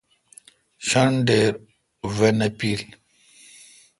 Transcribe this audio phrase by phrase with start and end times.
[0.87, 1.53] ݭن ڈیر
[2.15, 2.81] وائ نہ پیل۔